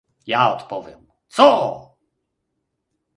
[0.27, 1.91] "Ja odpowiem: Co!"